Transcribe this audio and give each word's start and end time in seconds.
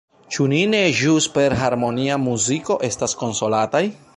Ĉu 0.35 0.45
ni 0.53 0.61
ne 0.71 0.79
ĵus 0.99 1.27
per 1.35 1.55
harmonia 1.59 2.17
muziko 2.25 2.79
estas 2.89 3.17
konsolataj? 3.21 3.85